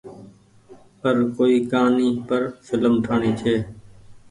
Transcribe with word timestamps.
پر 1.01 1.15
ڪوئي 1.35 1.57
ڪهآني 1.71 2.09
پر 2.27 2.41
ڦلم 2.65 2.93
ٺآڻي 3.05 3.31
ڇي۔ 3.39 3.55